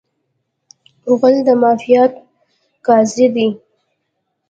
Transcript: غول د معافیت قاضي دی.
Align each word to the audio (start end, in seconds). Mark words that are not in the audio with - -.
غول 1.17 1.35
د 1.47 1.47
معافیت 1.61 2.13
قاضي 2.85 3.27
دی. 3.35 3.47